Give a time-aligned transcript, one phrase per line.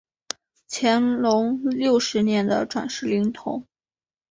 [0.67, 3.63] 乾隆六十年的转世灵童。